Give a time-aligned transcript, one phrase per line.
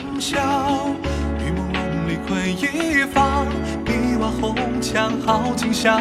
[0.00, 0.38] 长啸，
[1.44, 3.46] 与梦梦里困一方，
[3.86, 6.00] 一瓦红墙好景象，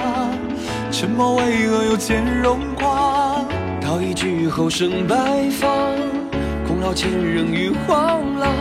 [0.90, 3.46] 沉默巍峨又见荣光。
[3.82, 5.16] 道一句后生拜
[5.50, 5.70] 访，
[6.66, 8.54] 空劳千人与黄狼，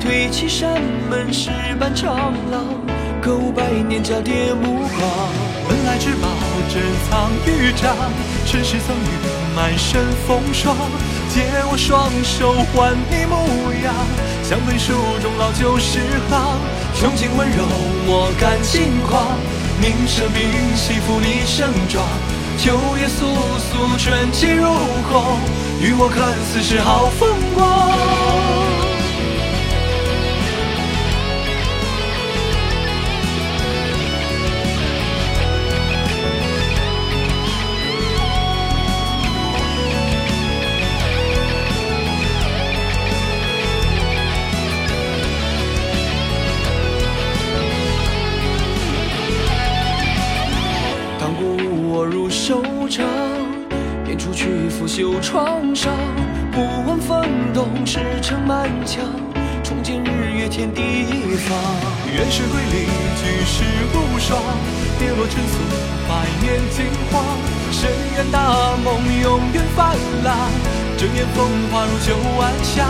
[0.00, 2.64] 推起山门石板长廊，
[3.22, 5.28] 歌舞百年交叠目光。
[5.68, 6.28] 本来至宝
[6.68, 7.94] 珍藏玉章，
[8.44, 9.39] 尘世赠与。
[9.54, 10.76] 满身风霜。
[11.32, 13.36] 借我双手换你模
[13.84, 13.94] 样，
[14.42, 14.92] 香飞书
[15.22, 16.58] 中老旧诗行。
[16.94, 17.64] 穷尽温柔
[18.04, 19.38] 莫敢轻狂，
[19.80, 22.04] 凝神屏息负你盛装。
[22.58, 23.22] 秋叶簌
[23.72, 24.66] 簌春气如
[25.08, 25.38] 虹，
[25.80, 28.39] 与我看似是好风光。
[52.90, 53.06] 收场，
[54.08, 55.94] 演出去拂袖创伤，
[56.50, 57.24] 不问风
[57.54, 59.04] 动，驰骋满墙，
[59.62, 61.56] 重见日月天地一方。
[62.12, 63.62] 愿是瑰丽，举世
[63.94, 64.42] 无双，
[64.98, 65.58] 跌落尘俗，
[66.08, 67.22] 百年惊慌。
[67.70, 70.36] 深渊大梦，永远泛滥，
[70.98, 72.84] 睁眼风华如旧晚霞。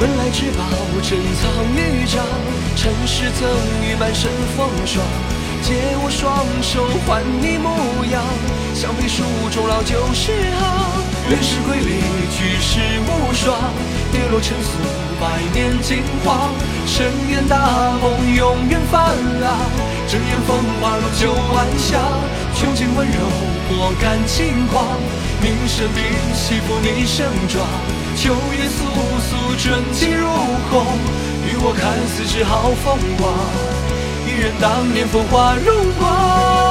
[0.00, 0.64] 本来至宝，
[1.02, 2.24] 珍藏于掌，
[2.76, 3.46] 尘世赠
[3.84, 5.04] 予半生风霜。
[5.64, 7.72] 借我双手换你模
[8.12, 8.20] 样，
[8.74, 10.60] 香飞书中老旧诗行。
[11.30, 12.04] 原是瑰丽，
[12.36, 13.72] 举世无双，
[14.12, 14.76] 跌落尘俗，
[15.16, 16.52] 百年金黄。
[16.84, 19.56] 深渊大梦，永远泛滥，
[20.06, 21.96] 睁眼风华如旧晚霞。
[22.52, 23.24] 穷尽温柔，
[23.72, 24.84] 莫敢轻狂，
[25.40, 26.04] 凝神屏
[26.36, 27.64] 息负你盛装。
[28.20, 28.84] 秋叶簌
[29.16, 30.28] 簌，春季如
[30.68, 30.84] 虹，
[31.48, 33.32] 与我看似是好风光。
[34.36, 36.63] 愿当年风华如光。